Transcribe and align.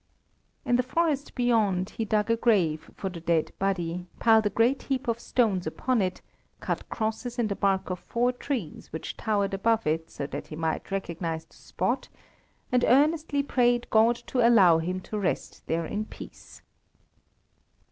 In 0.65 0.77
the 0.77 0.81
forest 0.81 1.35
beyond 1.35 1.91
he 1.91 2.05
dug 2.05 2.31
a 2.31 2.35
grave 2.35 2.89
for 2.95 3.07
the 3.07 3.19
dead 3.21 3.51
body, 3.59 4.07
piled 4.19 4.47
a 4.47 4.49
great 4.49 4.81
heap 4.81 5.07
of 5.07 5.19
stones 5.19 5.67
upon 5.67 6.01
it, 6.01 6.23
cut 6.59 6.89
crosses 6.89 7.37
in 7.37 7.49
the 7.49 7.55
bark 7.55 7.91
of 7.91 7.99
four 7.99 8.31
trees 8.31 8.91
which 8.91 9.15
towered 9.15 9.53
above 9.53 9.85
it 9.85 10.09
so 10.09 10.25
that 10.25 10.47
he 10.47 10.55
might 10.55 10.89
recognize 10.89 11.45
the 11.45 11.53
spot, 11.55 12.09
and 12.71 12.83
earnestly 12.85 13.43
prayed 13.43 13.85
God 13.91 14.15
to 14.25 14.39
allow 14.39 14.79
him 14.79 15.01
to 15.01 15.19
rest 15.19 15.61
there 15.67 15.85
in 15.85 16.05
peace. 16.05 16.63